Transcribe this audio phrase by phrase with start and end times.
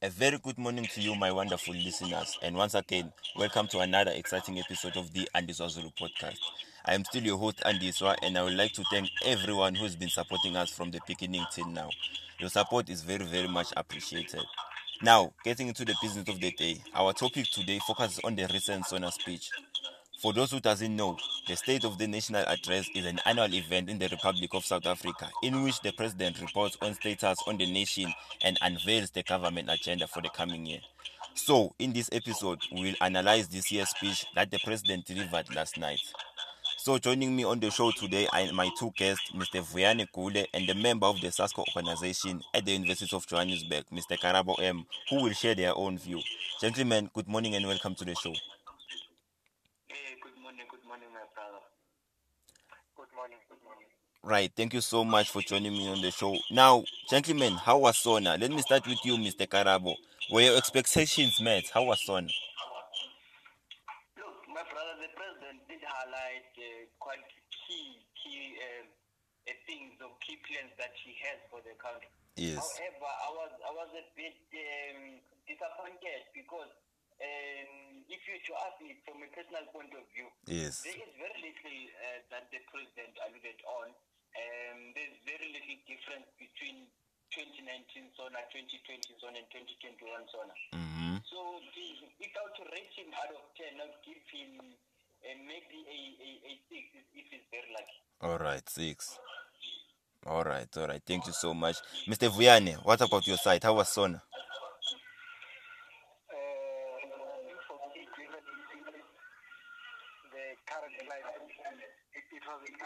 [0.00, 4.12] A very good morning to you, my wonderful listeners, and once again, welcome to another
[4.12, 6.38] exciting episode of the Andy Swazulu podcast.
[6.84, 9.96] I am still your host, Andy Swa, and I would like to thank everyone who's
[9.96, 11.90] been supporting us from the beginning till now.
[12.38, 14.44] Your support is very, very much appreciated.
[15.02, 18.86] Now, getting into the business of the day, our topic today focuses on the recent
[18.86, 19.50] SONA speech.
[20.18, 21.16] For those who doesn't know,
[21.46, 24.84] the State of the National Address is an annual event in the Republic of South
[24.84, 28.12] Africa in which the President reports on status on the nation
[28.42, 30.80] and unveils the government agenda for the coming year.
[31.34, 35.78] So, in this episode, we will analyze this year's speech that the President delivered last
[35.78, 36.00] night.
[36.78, 39.62] So, joining me on the show today are my two guests, Mr.
[39.62, 44.18] Vuyane Kule and the member of the SASCO organization at the University of Johannesburg, Mr.
[44.18, 46.20] Karabo M, who will share their own view.
[46.60, 48.34] Gentlemen, good morning and welcome to the show.
[54.22, 54.50] Right.
[54.54, 56.36] Thank you so much for joining me on the show.
[56.50, 58.36] Now, gentlemen, how was Sona?
[58.36, 59.46] Let me start with you, Mr.
[59.46, 59.94] Karabo.
[60.30, 61.64] Were your expectations met?
[61.72, 62.28] How was Sona?
[64.16, 68.84] Look, my brother, the president did highlight uh, quite key, key uh,
[69.48, 72.12] uh, things or key plans that he has for the country.
[72.36, 72.60] Yes.
[72.60, 76.87] However, I was I was a bit um, disappointed because um,
[78.08, 80.80] if you to ask me from a personal point of view, Yes.
[80.84, 83.88] there is very little uh, that the president alluded on.
[84.36, 86.88] Um, there's very little difference between
[87.36, 90.54] 2019 SONA, 2020 SONA, and 2021 SONA.
[90.72, 91.14] Mm-hmm.
[91.28, 91.38] So
[91.76, 91.86] the,
[92.24, 96.00] if I were to rate him out of 10, I'd give him uh, maybe a,
[96.24, 97.98] a, a 6 if, he's very lucky.
[98.24, 99.18] All right, six.
[100.26, 101.02] All right, all right.
[101.04, 101.76] Thank you so much.
[102.08, 102.28] Mr.
[102.28, 103.62] Vuyane, what about your side?
[103.62, 104.22] How was Sona?
[107.66, 108.40] for me, given
[110.32, 111.42] the current climate,
[112.12, 112.57] it, it was, uh, I would have to say that uh, it was not bad
[112.68, 112.76] in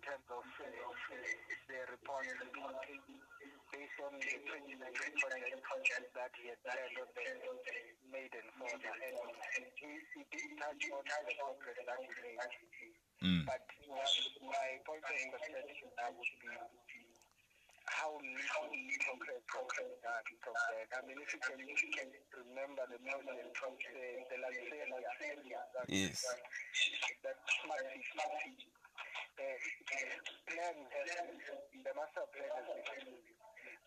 [0.00, 0.44] terms of
[1.68, 2.24] the report
[3.68, 4.80] based on the 2019
[5.20, 7.76] project that he had planned on the
[8.08, 8.44] maiden
[9.76, 12.40] he, he did touch on the progress that he made.
[13.44, 13.60] But
[14.40, 16.48] my point of perception now would be
[17.92, 18.68] how little
[19.00, 20.86] progress progress done from there.
[20.92, 24.36] I mean, if you can, if you can remember the president from the, the
[25.88, 26.20] Yes.
[27.24, 27.82] that smart
[28.12, 28.68] smart city.
[29.38, 29.48] The
[30.50, 31.10] plan has,
[31.70, 32.66] the master plan has
[32.98, 33.14] been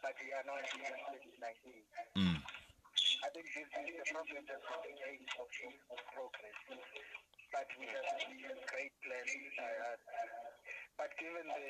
[0.02, 1.86] but we are not in 2019.
[2.18, 2.42] Mm.
[2.42, 5.46] I think this is the problem that we made of,
[5.94, 6.58] of progress.
[7.54, 8.08] But we have
[8.66, 9.30] great plans.
[9.62, 9.94] Uh,
[11.22, 11.70] given the,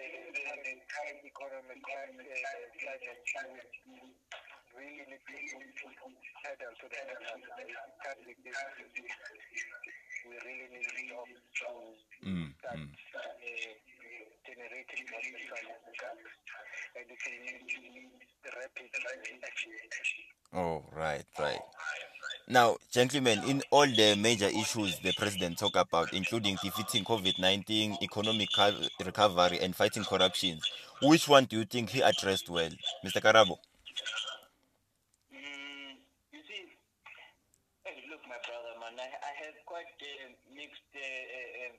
[0.88, 3.67] current economic climate, uh, climate change,
[4.72, 5.59] really need to
[6.39, 7.35] pedal to the metal.
[8.00, 8.56] Can't be this.
[10.23, 11.19] We really need to
[11.59, 11.67] to
[12.23, 12.53] Mm.
[12.61, 12.95] start Mm.
[12.95, 13.73] uh,
[14.47, 15.03] generating
[20.53, 21.59] Oh, right, right.
[22.47, 27.97] Now, gentlemen, in all the major issues the president talked about, including defeating COVID 19,
[28.01, 28.50] economic
[29.06, 30.59] recovery, and fighting corruption,
[31.03, 32.69] which one do you think he addressed well?
[33.06, 33.22] Mr.
[33.22, 33.57] Karabo?
[35.31, 35.95] Mm,
[36.34, 36.67] you see,
[37.85, 41.73] hey, look, my brother, man, I, I have quite uh, mixed uh, uh, uh,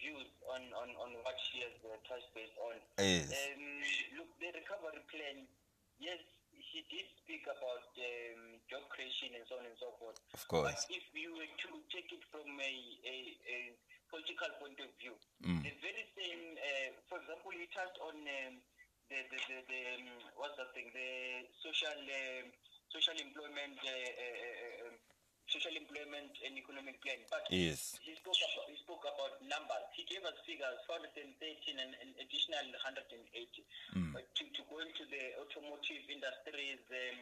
[0.00, 0.26] views
[0.58, 2.74] on, on, on what she has uh, touched base on.
[2.98, 3.30] Yes.
[3.30, 3.62] Um,
[4.18, 5.46] look, the recovery plan,
[6.02, 6.18] yes,
[6.58, 10.18] she did speak about um, job creation and so on and so forth.
[10.34, 10.74] Of course.
[10.74, 12.74] But if you were to take it from a,
[13.06, 13.58] a, a
[14.10, 15.62] political point of view, Mm.
[15.62, 18.58] the very same, uh, for example, he touched on um,
[19.06, 22.50] the, the, the, the um, what's that thing, the social, um,
[22.90, 23.88] social employment, uh,
[24.18, 24.94] uh, uh, um,
[25.46, 27.22] social employment and economic plan.
[27.30, 27.96] But Yes.
[28.02, 28.67] he spoke about,
[29.08, 29.86] about numbers.
[29.96, 33.16] He gave us figures 413 and an additional 180
[33.96, 34.12] Mm.
[34.14, 37.18] uh, to, to go into the automotive industries um,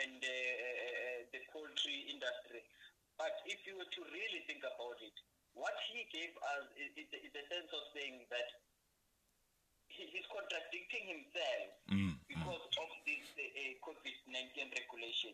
[0.00, 2.64] and uh, uh, the poultry industry.
[3.20, 5.16] But if you were to really think about it,
[5.56, 8.48] what he gave us is, is, the, is sense of saying that
[9.88, 12.18] he, he's contradicting himself Mm.
[12.26, 15.30] Because of this uh, uh, COVID-19 regulation.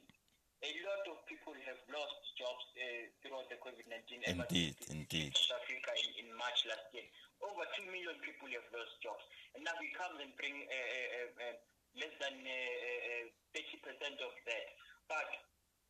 [0.62, 5.34] A lot of people have lost jobs uh, throughout the COVID-19 Indeed, indeed.
[5.34, 7.02] South Africa in, in March last year.
[7.42, 9.26] Over 2 million people have lost jobs.
[9.58, 11.56] And now he comes and bring uh, uh, uh, uh,
[11.98, 14.66] less than uh, uh, uh, 30% of that.
[15.10, 15.28] But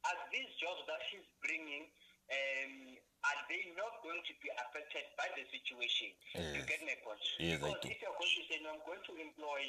[0.09, 1.93] are these jobs that he's bringing,
[2.33, 2.97] um,
[3.29, 6.17] are they not going to be affected by the situation?
[6.33, 7.21] You get my point?
[7.37, 9.61] Yes, I because if you're going to say, no, I'm going to employ,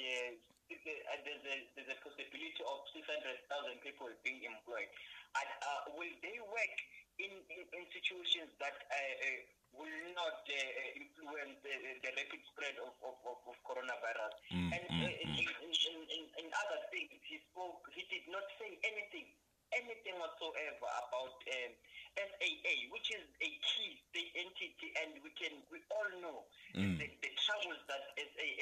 [0.72, 4.88] uh, there's a, there's a possibility of 600,000 people being employed.
[5.36, 6.76] And uh, will they work
[7.20, 9.40] in, in, in situations that uh, uh
[9.74, 11.74] will not uh, uh influence the,
[12.06, 14.34] the, rapid spread of, of, of coronavirus?
[14.54, 18.46] Mm, and mm, mm, in, in, in, in, other things, he spoke, he did not
[18.62, 19.28] say anything,
[19.74, 21.72] anything whatsoever about um,
[22.14, 26.46] SAA, which is a key state entity, and we can we all know
[26.78, 27.02] mm.
[27.02, 28.53] the, the troubles that SAA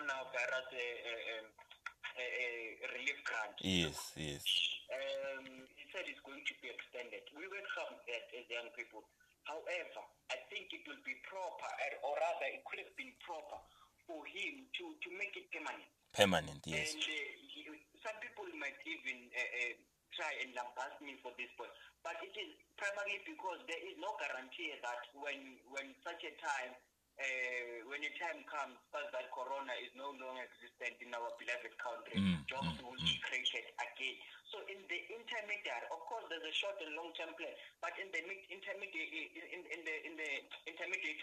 [0.00, 1.46] um,
[2.12, 3.56] uh, uh, relief grant.
[3.60, 4.44] Yes, yes.
[4.92, 7.24] Um, he said it's going to be extended.
[7.32, 9.04] We welcome that as young people.
[9.44, 11.70] However, I think it will be proper,
[12.06, 13.58] or rather, it could have been proper
[14.06, 15.90] for him to, to make it permanent.
[16.14, 16.94] Permanent, yes.
[16.94, 17.16] And uh,
[17.50, 17.60] he,
[18.04, 19.74] some people might even uh, uh,
[20.14, 21.72] try and lambast me for this point,
[22.04, 26.76] but it is primarily because there is no guarantee that when when such a time,
[27.20, 31.74] uh, when a time comes, such that corona is no longer existent in our beloved
[31.80, 34.16] country, Mm, jobs mm, will be created again.
[34.52, 38.08] So in the intermediate, of course, there's a short and long term plan, but in
[38.12, 40.30] the mid- intermediate, in, in, the in the
[40.68, 41.20] intermediate,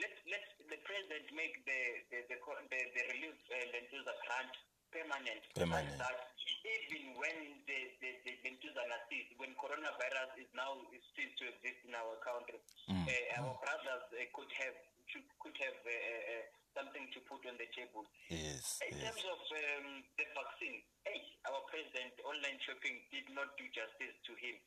[0.00, 1.80] let let the president make the
[2.10, 4.52] the the, the, the relief uh, Lentuza grant
[4.92, 5.42] permanent.
[5.54, 5.98] Permanent.
[5.98, 6.16] That
[6.64, 7.36] even when
[7.68, 12.16] the the, the Lentuza cease, when coronavirus is now is ceased to exist in our
[12.24, 14.76] country, Mm, uh, our brothers uh, could have
[15.14, 16.44] should, could have uh, uh, uh,
[16.74, 18.02] something to put on the table.
[18.26, 19.06] Yes, In yes.
[19.06, 24.34] terms of um, the vaccine, hey, our president, online shopping did not do justice to
[24.42, 24.58] him.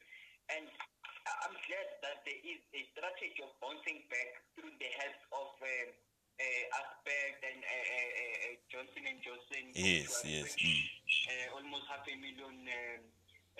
[0.48, 0.64] And
[1.44, 5.90] I'm glad that there is a strategy of bouncing back through the help of um,
[6.40, 9.64] uh, Aspen and uh, uh, uh, Johnson and Johnson.
[9.76, 10.56] Yes, yes.
[10.56, 10.88] Mm.
[11.28, 13.04] Uh, almost half a million um,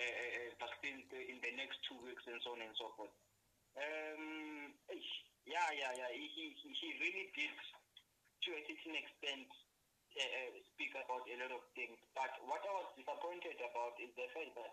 [0.00, 3.12] uh, uh, vaccines in the next two weeks and so on and so forth.
[3.76, 4.72] Um,
[5.48, 6.10] yeah, yeah, yeah.
[6.12, 7.56] He, he, he he really did,
[8.44, 9.48] to a certain extent,
[10.14, 11.96] uh, uh, speak about a lot of things.
[12.12, 14.72] But what I was disappointed about is the fact that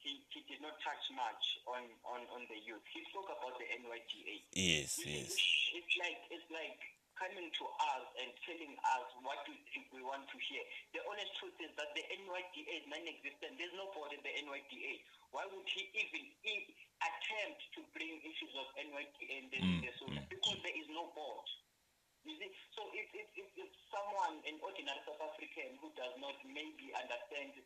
[0.00, 2.82] he, he did not touch much on, on, on the youth.
[2.88, 4.36] He spoke about the NYDA.
[4.56, 5.36] Yes, see, yes.
[5.76, 6.80] It's, like it's like
[7.20, 10.64] coming to us and telling us what we think we want to hear.
[10.96, 13.60] The honest truth is that the NYDA is non-existent.
[13.60, 15.04] There's no board in the NYDA.
[15.36, 16.32] Why would he even
[17.00, 20.24] attempt to bring issues of NYDA in the, in the Sudan?
[20.28, 21.48] Because there is no board.
[22.24, 26.36] You see, so if, if, if, if someone, an ordinary South African who does not
[26.44, 27.56] maybe understand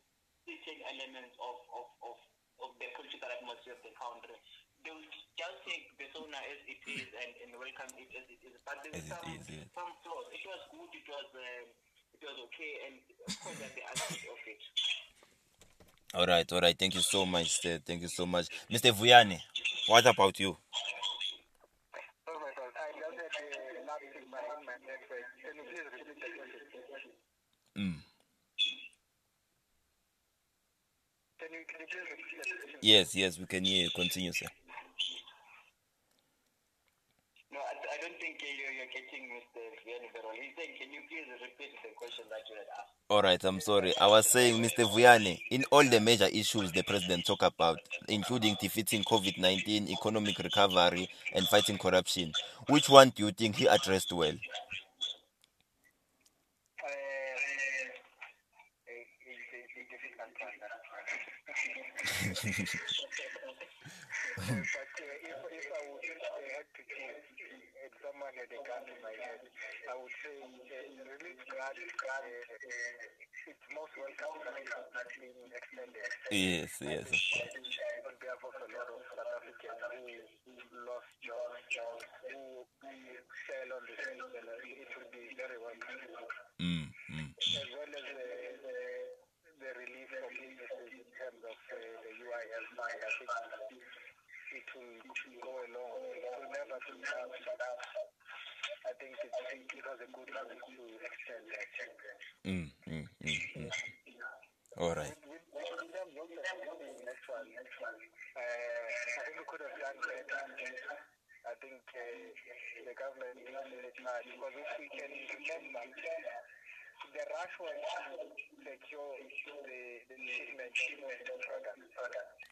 [0.47, 2.17] certain elements of, of, of,
[2.63, 4.39] of the political atmosphere of the country,
[4.87, 8.41] they will just take the SONA as it is and, and welcome it as it
[8.47, 8.55] is.
[8.63, 9.67] But there some, is, yes.
[9.75, 10.29] some flaws.
[10.31, 11.67] It was good, it was, um,
[12.15, 12.95] it was okay, and
[13.27, 14.63] of course, the aspect of it.
[16.14, 16.78] All right, all right.
[16.78, 17.78] Thank you so much, sir.
[17.84, 18.46] Thank you so much.
[18.70, 18.90] Mr.
[18.93, 19.38] Vuyane,
[19.88, 20.56] what about you?
[27.76, 27.94] Mm.
[32.81, 33.90] Yes, yes, we can hear you.
[33.90, 34.46] Continue, sir.
[37.52, 39.61] No, I, I don't think uh, you're, getting Mr.
[39.81, 40.08] Vuyani.
[40.37, 42.93] He's saying, can you please repeat the question that you had asked?
[43.08, 43.94] All right, I'm sorry.
[43.99, 44.85] I was saying, Mr.
[44.85, 51.08] Vuyane, in all the major issues the president talked about, including defeating COVID-19, economic recovery,
[51.32, 52.32] and fighting corruption,
[52.69, 54.29] which one do you think he addressed well?
[54.29, 54.37] Uh,
[58.88, 60.35] a, a, a, a difficult one.
[64.44, 67.35] but uh, if, if I would uh, had to choose
[67.85, 69.41] and a gun to my head,
[69.89, 75.09] I would say uh, relief grant, uh, uh, it's most welcome that it has not
[75.17, 76.11] been extended.
[76.29, 77.09] Yes, yes.
[78.05, 79.81] On behalf of a lot of South Africans
[80.45, 81.57] who lost jobs,
[82.29, 82.93] who, who
[83.49, 86.01] fell on the streets, and it will be very welcome.
[86.61, 87.29] Mm, mm.
[87.33, 88.29] as well as the,
[88.61, 88.77] the,
[89.57, 92.65] the relief for businesses in terms of uh, the UIF.
[92.77, 93.33] I think
[94.55, 95.01] it will
[95.41, 95.97] go along.
[96.13, 98.13] It will never be enough,
[98.87, 99.33] I think it,
[99.76, 101.69] it was a good move to extend that.
[102.47, 103.71] Mm, mm, mm, mm.
[104.79, 105.14] All right.
[111.47, 111.75] I think.
[112.14, 112.45] I think.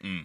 [0.05, 0.25] Mm,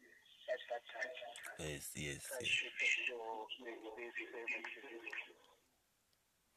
[0.51, 1.13] at that time.
[1.63, 2.49] Yes, yes, yes.
[2.49, 2.75] should
[3.07, 5.39] show the, this experience.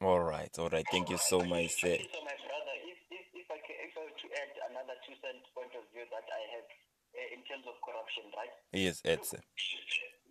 [0.03, 0.85] All right, all right.
[0.91, 1.95] Thank you so much, sir.
[1.95, 5.15] So, my brother, if, if, if, I can, if I were to add another two
[5.23, 6.67] cent point of view that I have
[7.15, 8.51] uh, in terms of corruption, right?
[8.75, 9.39] Yes, Ed, sir.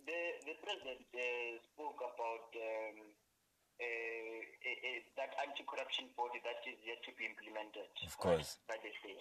[0.05, 2.95] The, the president uh, spoke about um,
[3.81, 8.61] uh, a, a, that anti-corruption body that is yet to be implemented Of course.
[8.69, 9.17] by the state,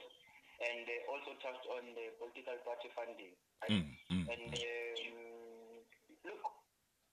[0.61, 3.33] and uh, also touched on the political party funding.
[3.65, 3.73] right?
[3.81, 3.89] Mm,
[4.25, 5.85] mm, and um,
[6.25, 6.45] look,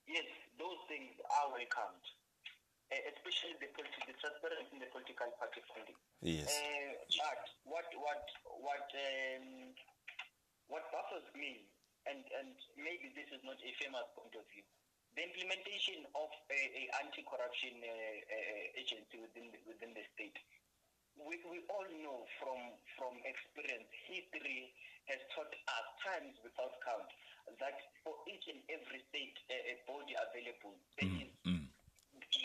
[0.07, 0.27] yes,
[0.57, 2.05] those things are welcomed,
[2.91, 5.99] uh, especially the, politi- the transparency in the political party funding.
[6.23, 6.49] Yes.
[6.49, 8.23] Uh, but what what
[8.61, 9.73] what um,
[10.71, 11.67] what baffles me,
[12.07, 14.63] and and maybe this is not a famous point of view,
[15.17, 20.37] the implementation of a, a anti-corruption uh, uh, agency within the, within the state.
[21.19, 22.59] We, we all know from
[22.97, 24.71] from experience, history
[25.07, 27.09] has taught us times without count
[27.59, 31.67] that for each and every state uh, a body available, there is Mm,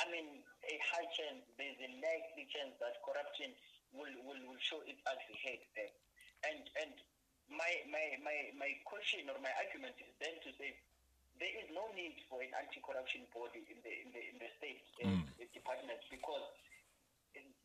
[0.02, 3.52] I mean, a high chance, there's a likely chance that corruption
[3.92, 5.92] will, will, will show its ugly head there.
[6.49, 6.94] And and
[7.52, 10.75] my, my, my, my question or my argument is then to say
[11.38, 14.82] there is no need for an anti-corruption body in the in the in the state
[15.04, 15.20] uh,
[15.54, 16.44] departments because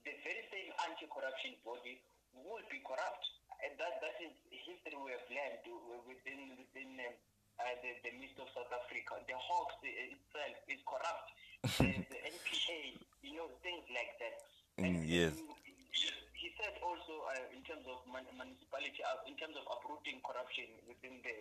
[0.05, 2.01] the very same anti-corruption body
[2.34, 3.24] would be corrupt,
[3.62, 5.65] and that that is history we have learned
[6.08, 7.13] within within um,
[7.62, 9.22] uh, the the midst of South Africa.
[9.29, 11.27] The Hawks itself is corrupt.
[11.77, 14.36] the, the NPA, you know, things like that.
[14.81, 15.38] Mm, yes.
[16.34, 21.22] He said also uh, in terms of municipality, uh, in terms of uprooting corruption within
[21.22, 21.38] the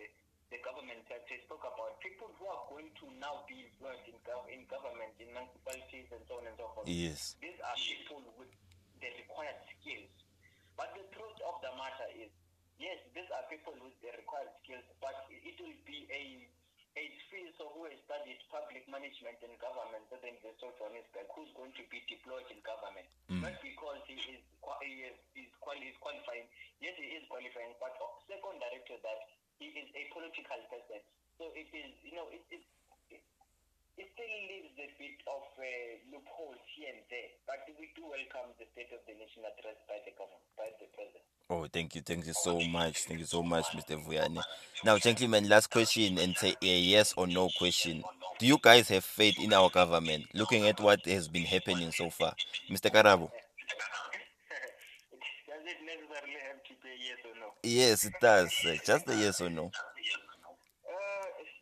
[0.51, 4.51] the government sector, spoke about people who are going to now be employed in, gov-
[4.51, 6.87] in government, in municipalities, and so on and so forth.
[6.91, 7.39] Yes.
[7.39, 8.51] These are people with
[8.99, 10.11] the required skills.
[10.75, 12.27] But the truth of the matter is,
[12.77, 16.23] yes, these are people with the required skills, but it will be a
[16.99, 17.07] a
[17.63, 22.03] or who has studied public management and government at the Johannesburg who's going to be
[22.03, 23.07] deployed in government.
[23.31, 26.43] Not because he is, qua- he is, is, quali- is qualifying.
[26.83, 27.95] Yes, he is qualifying, but
[28.27, 29.23] secondary to that,
[29.63, 30.99] he is a political person.
[31.39, 32.63] So it is, you know, it, it,
[33.07, 33.23] it,
[33.95, 35.63] it still leaves a bit of uh,
[36.11, 39.95] loopholes here and there, but we do welcome the state of the nation addressed by
[40.03, 40.91] the government, by the
[41.67, 43.97] thank you, thank you so much, thank you so much, Mr.
[44.03, 44.41] Vuyane.
[44.83, 48.03] Now, gentlemen, last question and say a yes or no question.
[48.39, 50.25] Do you guys have faith in our government?
[50.33, 52.33] Looking at what has been happening so far,
[52.69, 52.89] Mr.
[52.91, 53.29] Karabo.
[55.47, 57.47] Does it necessarily have to be a yes or no?
[57.63, 58.51] Yes, it does.
[58.85, 59.65] Just a yes or no.
[59.65, 59.71] Uh,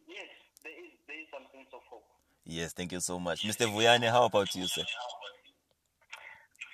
[0.07, 0.27] yes,
[0.63, 2.03] there is there is some sense of hope.
[2.45, 3.65] Yes, thank you so much, Mr.
[3.67, 4.09] Vuyane.
[4.09, 4.83] How about you, sir?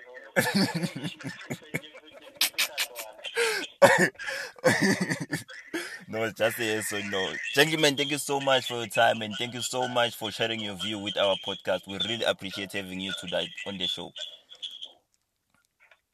[6.08, 7.32] no, it's just a yes or no.
[7.54, 10.60] Gentlemen, thank you so much for your time and thank you so much for sharing
[10.60, 11.86] your view with our podcast.
[11.86, 14.12] We really appreciate having you tonight on the show.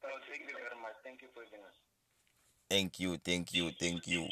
[0.03, 0.95] Oh, thank you very much.
[1.03, 1.75] Thank you for having us.
[2.69, 4.27] Thank you, thank you, thank you.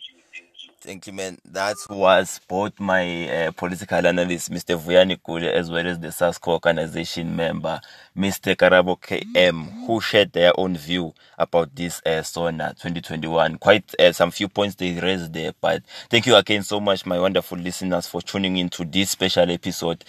[0.85, 1.39] Thank you, man.
[1.45, 4.77] That was both my uh, political analyst, Mr.
[4.79, 7.81] Vuyani Kule, as well as the SASCO organization member,
[8.15, 8.55] Mr.
[8.55, 13.57] Karabo KM, who shared their own view about this uh, SONA 2021.
[13.57, 17.19] Quite uh, some few points they raised there, but thank you again so much, my
[17.19, 20.05] wonderful listeners, for tuning in to this special episode.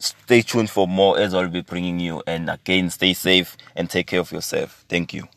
[0.00, 2.20] Stay tuned for more as I'll be bringing you.
[2.26, 4.84] And again, stay safe and take care of yourself.
[4.88, 5.28] Thank you.